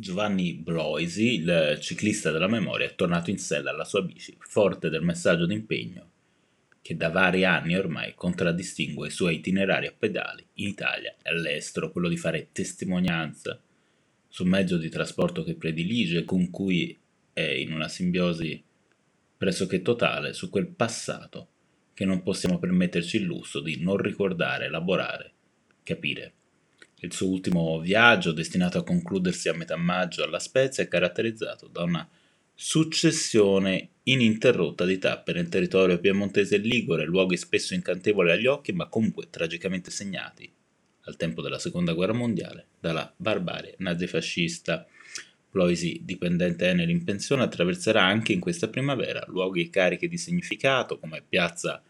[0.00, 5.02] Giovanni Bloisi, il ciclista della memoria, è tornato in sella alla sua bici, forte del
[5.02, 6.08] messaggio d'impegno
[6.80, 11.90] che da vari anni ormai contraddistingue i suoi itinerari a pedali in Italia e all'estero,
[11.90, 13.60] quello di fare testimonianza
[14.26, 16.98] sul mezzo di trasporto che predilige, con cui
[17.34, 18.62] è in una simbiosi
[19.36, 21.48] pressoché totale su quel passato
[21.92, 25.32] che non possiamo permetterci il lusso di non ricordare, elaborare,
[25.82, 26.32] capire.
[27.02, 31.82] Il suo ultimo viaggio, destinato a concludersi a metà maggio alla Spezia, è caratterizzato da
[31.82, 32.06] una
[32.54, 38.86] successione ininterrotta di tappe nel territorio piemontese e ligure, luoghi spesso incantevoli agli occhi, ma
[38.86, 40.52] comunque tragicamente segnati,
[41.04, 44.86] al tempo della seconda guerra mondiale, dalla barbarie nazifascista.
[45.48, 51.24] Ploisi, dipendente Enel in pensione, attraverserà anche in questa primavera luoghi carichi di significato come
[51.26, 51.82] Piazza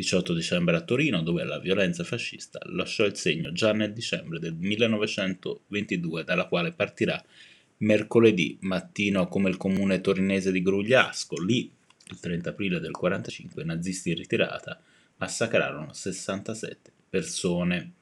[0.00, 4.54] 18 dicembre a Torino, dove la violenza fascista lasciò il segno già nel dicembre del
[4.54, 7.22] 1922, dalla quale partirà
[7.78, 11.42] mercoledì mattino come il comune torinese di Grugliasco.
[11.42, 11.70] Lì,
[12.08, 14.80] il 30 aprile del 1945, i nazisti in ritirata
[15.18, 17.92] massacrarono 67 persone.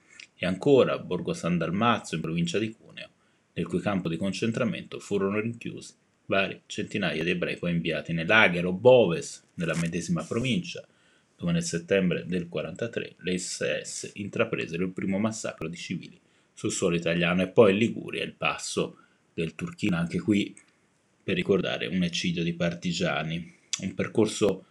[0.41, 3.09] E ancora a Borgo San Dalmazzo, in provincia di Cuneo,
[3.55, 5.95] nel cui campo di concentramento furono rinchiusi
[6.27, 10.87] vari centinaia di ebrei poi inviati nei lager o Boves, nella medesima provincia,
[11.39, 16.21] dove nel settembre del 1943 le SS intrapresero il primo massacro di civili
[16.53, 18.97] sul suolo italiano e poi Liguria il passo
[19.33, 20.53] del Turchino, anche qui
[21.23, 24.65] per ricordare un eccidio di partigiani, un percorso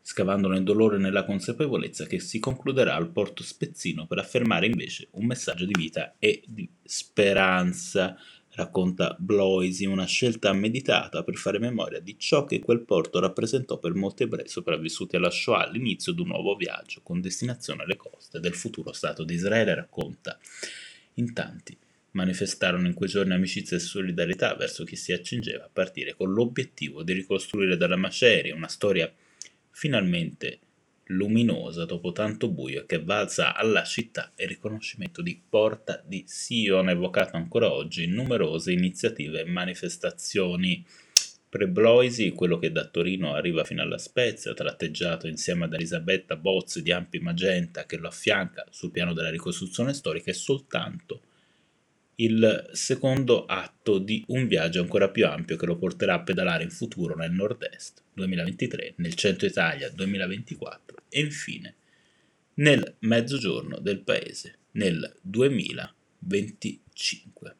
[0.00, 5.08] scavando nel dolore e nella consapevolezza che si concluderà al porto spezzino per affermare invece
[5.12, 8.16] un messaggio di vita e di speranza
[8.54, 13.94] racconta Bloisi, una scelta meditata per fare memoria di ciò che quel porto rappresentò per
[13.94, 18.54] molti ebrei sopravvissuti alla Shoah all'inizio di un nuovo viaggio con destinazione alle coste del
[18.54, 20.38] futuro Stato di Israele, racconta.
[21.14, 21.76] In tanti
[22.12, 27.02] manifestarono in quei giorni amicizia e solidarietà verso chi si accingeva a partire con l'obiettivo
[27.02, 29.12] di ricostruire dalla maceria una storia
[29.70, 30.60] finalmente
[31.06, 37.36] luminosa dopo tanto buio che valsa alla città il riconoscimento di Porta di Sion, evocato
[37.36, 40.84] ancora oggi in numerose iniziative e manifestazioni.
[41.48, 46.90] Prebloisi, quello che da Torino arriva fino alla Spezia, tratteggiato insieme ad Elisabetta Bozzi di
[46.90, 51.20] Ampi Magenta che lo affianca sul piano della ricostruzione storica, è soltanto
[52.16, 56.70] il secondo atto di un viaggio ancora più ampio che lo porterà a pedalare in
[56.70, 61.74] futuro nel nord-est 2023, nel centro Italia 2024 e infine
[62.54, 67.56] nel mezzogiorno del paese nel 2025.